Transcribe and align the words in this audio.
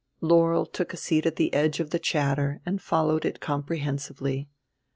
Laurel 0.19 0.65
took 0.65 0.95
a 0.95 0.97
seat 0.97 1.27
at 1.27 1.35
the 1.35 1.53
edge 1.53 1.79
of 1.79 1.91
the 1.91 1.99
chatter 1.99 2.59
and 2.65 2.81
followed 2.81 3.23
it 3.23 3.39
comprehensively. 3.39 4.49